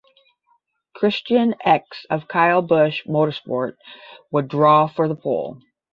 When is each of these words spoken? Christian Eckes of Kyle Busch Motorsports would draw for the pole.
Christian 0.95 1.53
Eckes 1.63 2.07
of 2.09 2.27
Kyle 2.27 2.63
Busch 2.63 3.05
Motorsports 3.05 3.77
would 4.31 4.47
draw 4.47 4.87
for 4.87 5.07
the 5.07 5.13
pole. 5.15 5.61